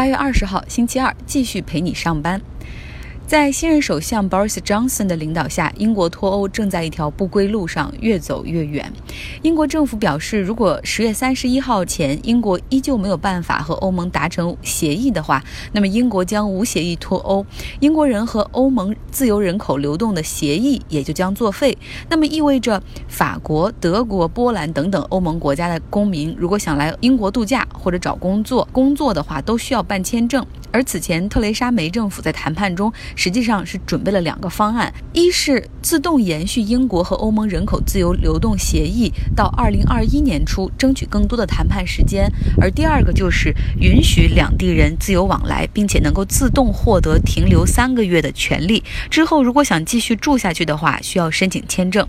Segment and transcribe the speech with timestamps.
[0.00, 2.40] 八月二十号，星期二，继续陪你上班。
[3.30, 8.92] 在新任首相 Boris Johnson 的领导下，英国脱欧正在一条不归路上越走越远。
[9.42, 15.40] 英国政府表示，如果十月三十一号前英国依旧没有办法和欧盟达成协议的话，
[15.70, 17.46] 那么英国将无协议脱欧，
[17.78, 21.78] 英国人和欧盟自由人口流动的协议也就将作废。
[22.08, 30.44] 那么意味着法国、德国、波兰等等欧盟国家的公民，如果想来英国度假或者找工作工作的话，都需要办签证。
[30.72, 48.82] 而此前，特蕾莎梅政府在谈判中实际上是准备了两个方案：一是自动延续英国和欧盟人口自由流动协议到二零二一年初，争取更多的谈判时间；而第二个就是允许两地人自由往来，并且能够自动获得停留三个月的权利。
[49.10, 52.08] 之后，如果想继续住下去的话，需要申请签证。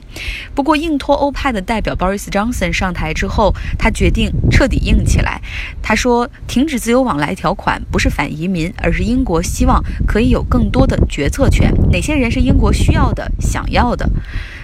[0.56, 5.42] 不过，硬脱欧派的代表 Boris Johnson 上台之后，他决定彻底硬起来。
[5.82, 11.74] 他说：“停止自由往来条款不是反移。”民，而是英国希望可以有更多的决策权。
[11.92, 14.10] 哪些人是英国需要的、想要的？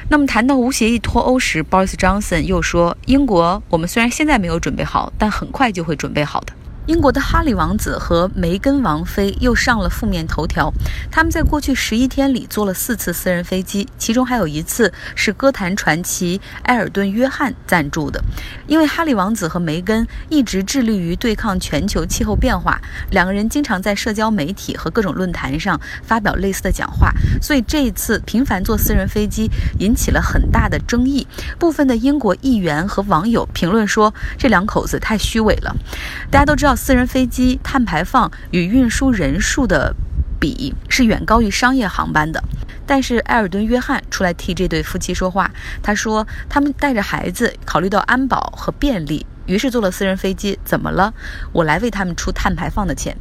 [0.10, 6.54] 那么谈到无协议脱欧时，Boris Johnson 又说：“英国，我们虽然现在没有准备好，但很快就会准备好的。”
[6.88, 10.74] 英国的哈里王子和梅根王妃又上了负面头条。
[11.12, 18.24] 他们在过去十一天里坐了四次私人飞机，其中还有一次是歌坛传奇埃尔顿·约翰赞助的。
[18.68, 22.80] 因为哈里王子和梅根一直致力于对抗全球气候变化，
[23.12, 31.28] 两个人经常在社交媒体和各种论坛上发表类似的讲话，所以这一次频繁坐私人飞机引起了很大的争议。
[31.60, 35.76] 部分的英国议员和网友评论说，这两口子太虚伪了。
[36.32, 36.77] 大家都知道。
[36.78, 39.94] 私人飞机碳排放与运输人数的
[40.40, 42.42] 比是远高于商业航班的，
[42.86, 50.58] 但是埃尔顿·约翰出来替这对夫妻说话，他说他们带着孩子，考虑到安保和便利，于是坐了私人飞机。
[50.64, 51.12] 怎么了？
[51.52, 53.18] 我来为他们出碳排放的钱。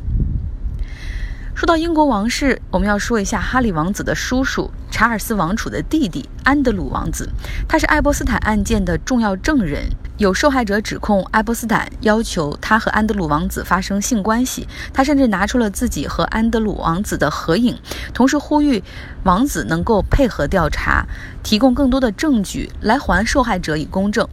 [1.57, 7.27] 说到英国王室，我们要说一下哈里王子的叔叔查尔斯王储的弟弟安德鲁王子，
[7.67, 9.89] 他是爱波斯坦案件的重要证人。
[10.19, 17.75] 有受害者指控爱波斯坦要求他和安德鲁王子发生性关系，他甚至拿出了自己和安德鲁王子的合影，
[18.13, 18.85] 同时呼吁
[19.25, 21.07] 王子能够配合调查，
[21.43, 24.29] 提供更多的证据来还受害者以公正。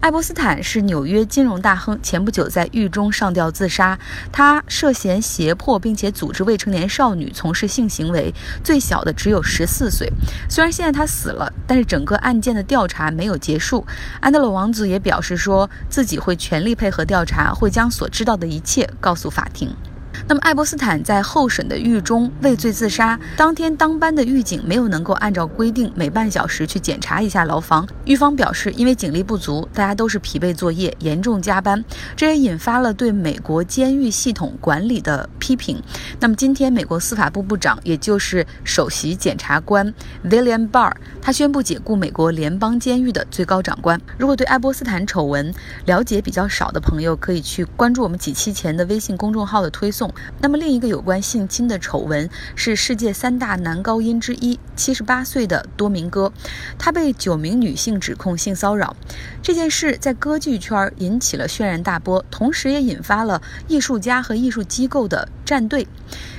[0.00, 3.98] 爱波斯坦是纽约金融大亨，前不久在狱中上吊自杀。
[4.30, 10.08] 他涉嫌胁迫并且组织未成年少女从事性行为，最小的只有十四岁。
[10.48, 13.84] 虽然现在他死了，但是整个案件的调查没有结束。
[14.20, 19.74] 安德鲁王子也表示说自己会全力配合调查，会将所知道的一切告诉法庭。
[20.28, 23.16] 那么，爱波斯坦在候审的狱中畏罪自杀。
[23.36, 27.86] 当天当班的狱警没有能够按照规定每半小时去检查一下牢房。
[28.04, 31.84] 狱方表示，因为警力不足，大家都是疲惫作业，严重加班，
[32.16, 35.80] 这也引发了对美国监狱系统管理的批评。
[36.18, 39.94] 那么，今天美国司法部部长，也就是首席检察官
[40.24, 44.00] William Barr，他宣布解雇美国联邦监狱的最高长官。
[44.18, 45.54] 如果对爱波斯坦丑闻
[45.84, 50.12] 了解比较少的朋友，可以去关注我们几期前的微信公众号的推送。
[50.40, 56.32] 那么另一个有关性侵的丑闻是世界三大男高音之一，七十八岁的多明戈，
[56.78, 58.96] 他被九名女性指控性骚扰。
[59.42, 65.86] 这件事在歌剧圈引起了轩然大波，同时也引发了艺术家和艺术机构的站队。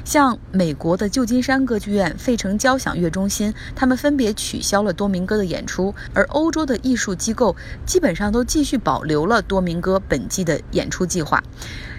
[0.04, 7.56] 像美国的旧金山歌剧院、费城交响乐中心，他们分别取消了多明戈的演出，而欧洲的艺术机构
[7.86, 11.44] 基本上都继续保留了多明戈本季的演出计划。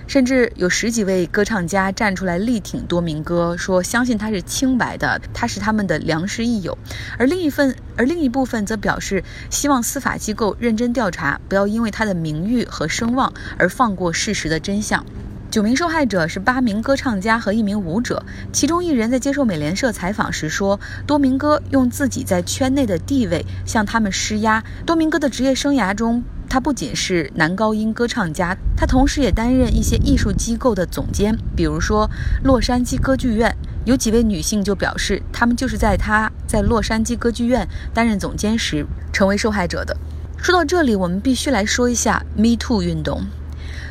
[0.08, 6.76] 甚至有十几位歌唱家站出来力挺多明哥，说相信他是清白的，他是他们的良师益友。
[7.18, 15.04] 而另一份，而另一部分则表示希望司法机构认真调查，不要因为他的名誉和声望而放过事实的真相。
[15.50, 24.64] 九名受害者是八名歌唱家和一名舞者，其中一人在接受美联社采访时说，多明哥用自己在圈内的地位向他们施压。
[24.86, 26.24] 多明哥的职业生涯中。
[26.48, 32.08] 他不仅是男高音歌唱家，他同时也担任一些艺术机构的总监，比如说
[32.42, 33.54] 洛杉矶歌剧院。
[33.84, 39.96] 有几位女性就表示，她们就是在他在洛杉矶歌剧院担任总监时成为受害者的。
[40.36, 43.24] 说到这里，我们必须来说一下 Me Too 运动。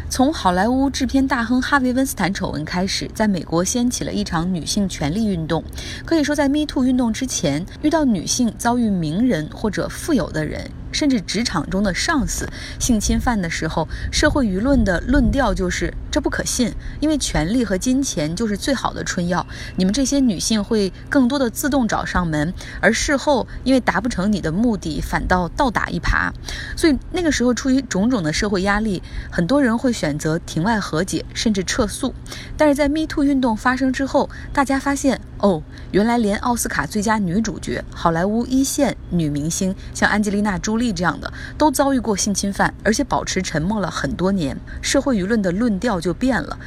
[0.09, 5.63] 从好莱坞制片大亨哈维·温斯坦丑闻开始，在美国掀起了一场女性权利运动。
[6.05, 10.69] 可以说，在 Me Too 运动之前，遇到女性遭遇名人或者富有的人。
[10.91, 12.47] 甚至职场中的上司
[12.79, 19.45] 性侵犯的时候，社会舆论的论调就是这不可信，因为权力和金钱就是最好的春药，
[19.75, 26.31] 你们这些女性会更多的自动找上门，而事后因为达不成你的目的，反倒倒打一耙。
[26.75, 29.01] 所以那个时候，出于种种的社会压力，
[29.31, 32.13] 很多人会选择庭外和解，甚至撤诉。
[32.55, 35.21] 但是在 Me Too 运动发生之后，大家发现。
[35.39, 35.61] 哦，
[35.91, 46.57] 原来连奥斯卡最佳女主角、好莱坞一线女明星，像安吉丽娜·朱莉这样的，都遭遇过性侵犯，而且保持沉默了很多年，社会舆论的论调就变了。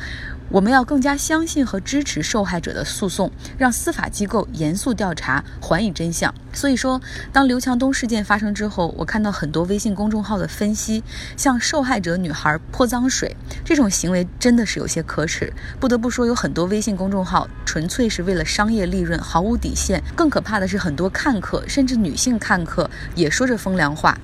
[0.51, 6.35] 我们要更加相信和支持受害者的诉讼，让司法机构严肃调查，还以真相。
[6.53, 7.01] 所以说，
[7.33, 11.05] 当刘强东事件发生之后，我看到很多微信公众号的分析，
[11.37, 15.53] 向受害者女孩泼脏水这种行为，真的是有些可耻。
[15.79, 20.03] 不得不说，有很多微信公众号纯粹是为了商业利润，毫无底线。
[20.17, 24.19] 更可怕的是，很多看客，甚至女性看客，也说着风凉话。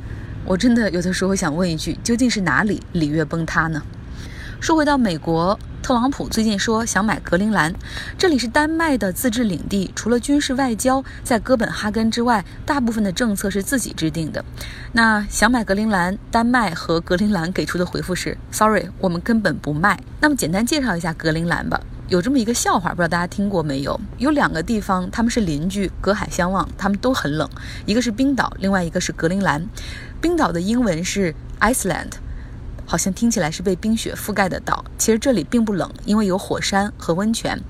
[0.45, 3.81] 我真的有的时候想问一句：究竟是哪里礼乐崩塌呢？
[4.61, 5.57] 说回到美国。
[5.87, 7.73] 特朗普最近说想买格陵兰，
[8.19, 14.45] 这里是丹麦的自治领地，除了军事外交在哥本哈根之外，大部分的政策是自己制定的。
[14.91, 19.97] 那想买格陵兰，丹麦和格陵兰给出的回复是：Sorry，我们根本不卖。
[20.21, 21.81] 那么简单介绍一下格陵兰吧。
[22.09, 24.01] 有这么一个笑话，不知道大家听过没有？
[24.19, 27.49] 有两个地方，他们是邻居，隔海相望，他们都很冷，
[27.85, 29.65] 一个是冰岛，另外一个是格陵兰。
[30.21, 32.11] 冰岛的英文是 Iceland。
[32.87, 37.61] 好像听起来是被冰雪覆盖的岛，其实这里并不冷，因为有火山和温泉。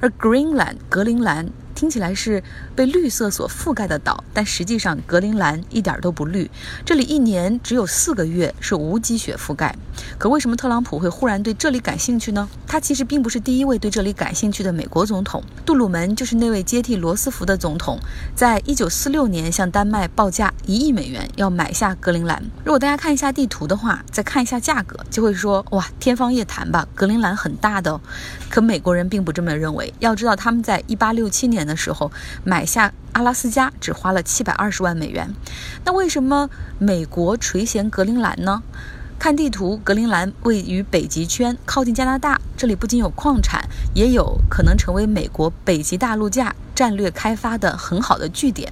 [0.00, 1.48] 而 Greenland 格陵兰。
[1.84, 2.42] 听起来是
[2.74, 6.50] 被绿色所覆盖的岛，但实际上格陵兰一点都不绿。
[6.82, 9.76] 这里一年只有四个月是无积雪覆盖。
[10.18, 12.48] 可为什么特朗普会忽然对这里感兴趣呢？
[12.66, 15.44] 他其实并不是第一位对这里感兴趣的美国总统。
[15.66, 17.98] 杜鲁门就是那位接替罗斯福的总统，
[18.34, 22.42] 在一九四六年向丹麦报价一亿美元要买下格陵兰。
[22.64, 26.88] 如果大家看一下地图的话，再看一下价格，就会说哇，天方夜谭吧？
[26.94, 27.92] 格陵兰很大的。
[27.92, 28.00] 哦
[28.48, 29.92] 可美国人并不这么认为。
[29.98, 31.64] 要知道他们在一八六七年。
[31.64, 32.10] 的时候
[32.44, 35.34] 买下阿拉斯加只花了七百二十万美元，
[35.84, 36.48] 那为什么
[36.78, 38.62] 美国垂涎格陵兰呢？
[39.16, 48.70] 看地图，格陵兰位于北极圈，靠近加拿大，这里不仅有矿产，也有可能成为美国北极大陆架战略开发的很好的据点。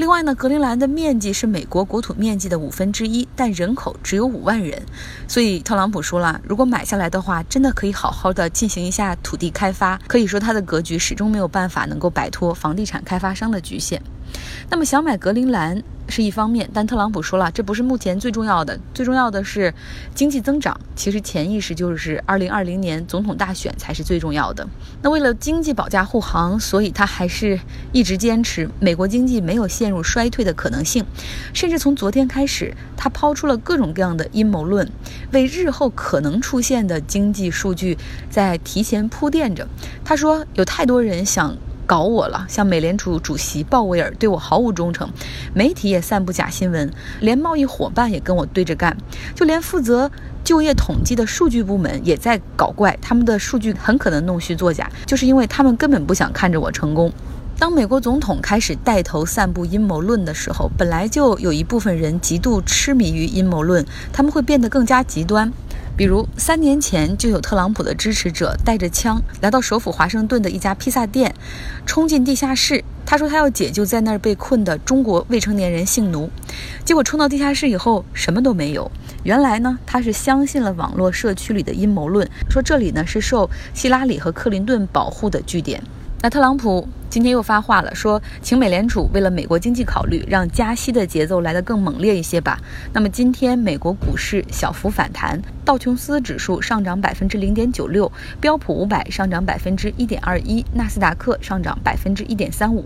[0.00, 4.82] 另外呢，格陵兰的面积是美国国土面积的五分之一，但人口只有五万人，
[5.28, 10.00] 所以特朗普说了，如果买下来的话，真的可以好好的进行一下土地开发。
[10.08, 14.02] 可以说，他的格局始终没有办法能够摆脱房地产开发商的局限。
[14.68, 19.72] 那么想买格陵兰是一方面，但特朗普说了，这不是目前最重要的，最重要的是
[20.14, 20.78] 经济增长。
[20.94, 24.66] 其实潜意识就是二零二零年总统大选才是最重要的。
[25.02, 27.58] 那为了经济保驾护航，所以他还是
[27.92, 31.04] 一直坚持美国经济没有陷入衰退的可能性。
[31.52, 34.88] 甚至从昨天开始，他抛出了各种各样的阴谋论，
[35.32, 37.96] 为日后可能出现的经济数据
[38.28, 39.66] 在提前铺垫着。
[40.04, 41.56] 他说，有太多人想。
[41.90, 45.10] 搞我了，像美联储主席鲍威尔对我毫无忠诚，
[45.52, 46.88] 媒体也散布假新闻，
[47.18, 48.96] 连贸易伙伴也跟我对着干，
[49.34, 50.08] 就连负责
[50.44, 57.12] 就业统计的数据部门也在搞怪，他们的数据很可能弄虚作假，就是因为他们根本不想看着我成功。
[57.58, 65.52] 当美国总统开始带头散布阴谋论的时候，本来就有一部分人极度痴迷于阴谋论，他们会变得更加极端。
[65.96, 71.34] 比如三年前就有特朗普的支持者带着枪来到首府华盛顿的一家披萨店，
[71.84, 72.82] 冲进地下室。
[73.04, 76.30] 他说他要解救在那儿被困的中国未成年人性奴。
[76.84, 78.90] 结果冲到地下室以后什么都没有。
[79.24, 85.82] 原来呢他是相信了网络社区里的阴谋论，说这里呢是受希拉里和克林顿保护的据点。
[86.22, 92.60] 那特朗普今天又发话了，说请美联储为了美国经济考虑，让加息的节奏来得更猛烈一些吧。
[92.92, 102.84] 那么今天美国股市小幅反弹，道琼斯指数上涨百分之零点九六，标普五百上涨百分之一点二一，纳斯达克上涨百分之一点三五。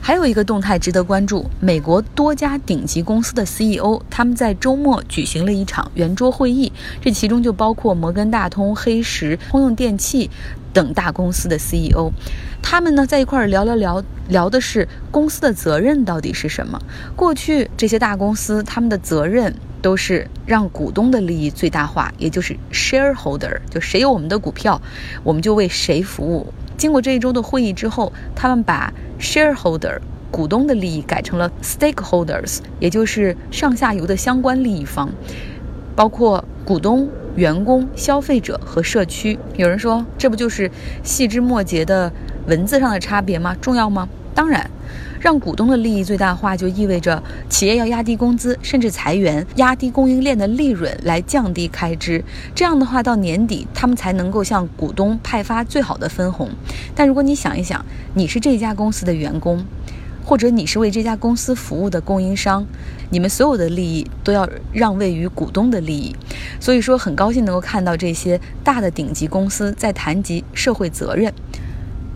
[0.00, 10.30] 还有一个动态值得关注，美国多家顶级公司的 CEO 他们在周末举行了一场圆桌会议，这其中就包括摩根大通、黑石、通用电气。
[10.74, 12.10] 等大公司的 CEO，
[12.62, 16.80] 他们呢在一块儿聊聊聊聊的是公司的责任到底是什么？
[17.14, 24.80] 过去这些大公司他们的责任都是让股东的利益最大化，也就是 shareholder，就谁有我们的股票，
[25.22, 26.54] 我们就为谁服务。
[26.76, 29.98] 经过这一周的会议之后，他们把 shareholder
[30.30, 35.10] 股东的利益改成了 stakeholders，也就是上下游的相关利益方，
[35.96, 37.08] 包括股东。
[37.34, 40.70] 员工、消费者和社区，有人说，这不就是
[41.02, 42.12] 细枝末节的
[42.46, 43.56] 文字上的差别吗？
[43.58, 44.06] 重要吗？
[44.34, 44.70] 当然，
[45.22, 52.24] 让股东的利益最大化，就意味着企业要压低工资，甚至裁员，压低供应链的利润来降低开支。
[52.56, 56.50] 这样的话，到年底他们才能够向股东派发最好的分红。
[56.96, 59.64] 但如果你想一想，你是这家公司的员工。
[60.24, 62.64] 或者你是为这家公司服务的供应商，
[63.10, 66.14] 你们所有的利益都要让位于股东的利益。
[66.60, 71.32] 所以说，很高兴能够看到这些大的顶级公司在谈及社会责任。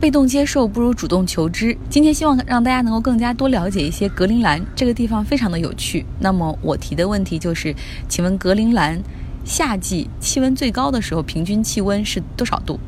[0.01, 1.77] 被动接受不如主动求知。
[1.89, 6.05] 今天希望让大家能够更加多了解一些格陵兰这个地方，非常的有趣。
[6.21, 7.75] 那么我提的问题就是，
[8.09, 9.03] 请问格陵兰
[9.45, 12.79] 夏季气温最高的时候，平均气温是多少度？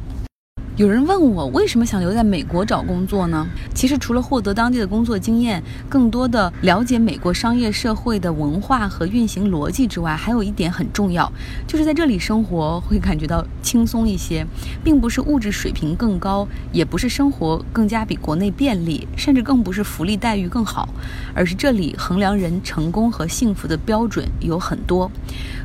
[0.78, 3.44] 有人问我为什么想留在美国找工作呢？
[3.74, 11.32] 其实除了获得当地的工作经验，更多的了解美国商业社会的文化和运行逻辑之外，还有一点很重要，
[11.66, 14.46] 就是在这里生活会感觉到轻松一些，
[14.84, 20.88] 并不是物质水平更高，也不是生活更加比国内便利，甚至更不是福利待遇更好，
[21.34, 25.10] 而是这里衡量人成功和幸福的标准有很多。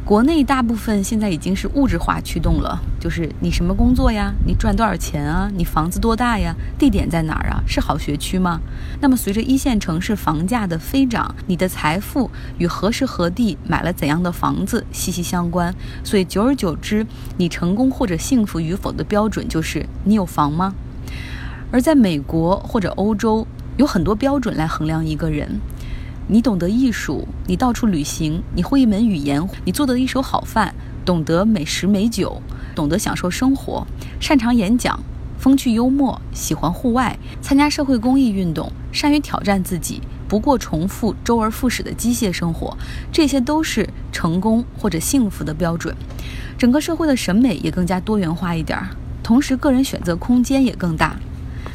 [0.03, 8.61] 国内大部分现在已经是物质化驱动了，就是你什么工作呀，你赚多少钱啊，你房子多大呀，地点在哪儿啊，是好学区吗？
[9.01, 15.75] 那么随着一线城市房价的飞涨，你的财富与何时何地买了怎样的房子息息相关。
[16.05, 17.05] 所以久而久之，
[17.35, 20.73] 你成功或者幸福与否的标准就是你有房吗？
[21.69, 23.45] 而在美国或者欧洲，
[23.75, 25.59] 有很多标准来衡量一个人。
[26.27, 30.73] 你懂得艺术，你到处旅行，你会一门语言，你做得一手好饭，
[31.05, 32.41] 懂得美食美酒，
[32.75, 33.85] 懂得享受生活，
[34.19, 34.99] 擅长演讲，
[35.37, 42.77] 风趣幽默，喜欢户外，参加社会公益运动，善于挑战自己，不过重复周而复始的机械生活，
[43.11, 45.95] 这些都是成功或者幸福的标准。
[46.57, 48.87] 整个社会的审美也更加多元化一点儿，
[49.21, 51.17] 同时个人选择空间也更大，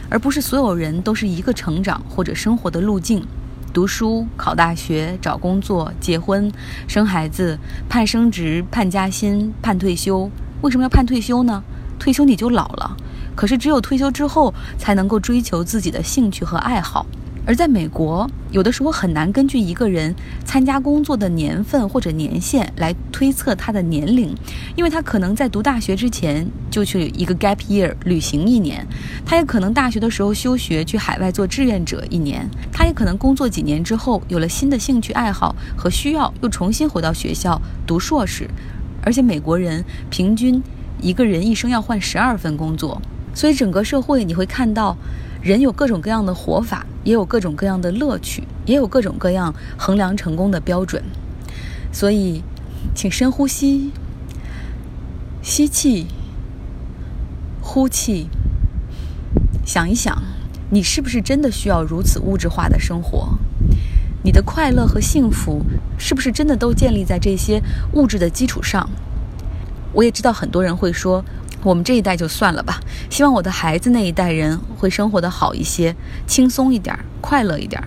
[0.09, 3.27] 而不是所有人都是一个成长或者生活的路径。
[3.73, 6.51] 读书、考大学、找工作、结婚、
[6.87, 7.59] 生孩子、
[7.89, 10.31] 盼升职、盼加薪、盼退休。
[10.63, 11.63] 为什么要盼退休呢？
[11.99, 12.97] 退休你就老了。
[13.35, 17.07] 可是只有退休之后，才能够追求自己的兴趣和爱好。
[17.49, 20.15] 而在美国，有的时候很难根据一个人
[20.45, 24.35] 参加工作的年份或者年限来推测他的年龄，
[24.77, 28.87] 因为他可能在读大学之前就去一个 gap year 旅行一年，
[29.25, 38.47] 他也可能大学的时候休学去海外做志愿者一年，他也可能工作几年之后有了新的兴趣爱好和需要，又重新回到学校读硕士。
[39.03, 40.63] 而且美国人平均
[41.01, 43.01] 一个人一生要换十二份工作，
[43.33, 44.95] 所以整个社会你会看到。
[45.49, 51.03] 人有各种各样的活法，也有各种各样的乐趣，也有各种各样衡量成功的标准。
[51.91, 52.43] 所以，
[52.95, 53.91] 请深呼吸，
[55.41, 56.09] 吸气，
[57.63, 58.29] 呼气，
[59.65, 60.23] 想一想，
[60.69, 63.39] 你是不是真的需要如此物质化的生活？
[64.23, 65.63] 你的快乐和幸福
[65.97, 67.63] 是不是真的都建立在这些
[67.95, 68.91] 物质的基础上？
[69.95, 71.25] 我也知道很多人会说。
[71.65, 75.95] 我们这一代就算了吧，希望我的孩子那一代人会生活的好一些，
[76.27, 77.83] 轻松一点，快乐一点。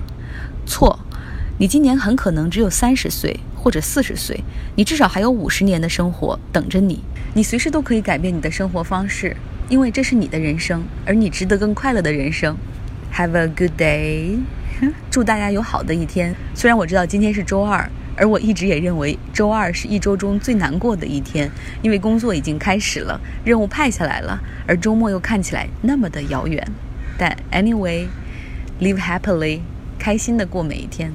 [0.66, 1.00] 错，
[1.58, 4.44] 你今年很可能只有三十岁或者四十岁，
[4.76, 7.02] 你至少还有五十年的生活等着你。
[7.34, 9.36] 你随时都可以改变你的生活方式，
[9.70, 12.56] 因为这是你的人生，而你值得更快乐的人生。
[13.14, 14.38] Have a good day，
[15.10, 16.36] 祝大家有好的一天。
[16.54, 17.90] 虽然我知道今天是周二。
[18.16, 21.50] 而我一直也认为，周二是一周中最难过的一天，
[21.82, 26.66] 因为工作已经开始了，任务派下来了，而周末又看起来那么的遥远。
[27.18, 29.62] 但 anyway，live happily，
[29.98, 31.12] 开心的过每一天。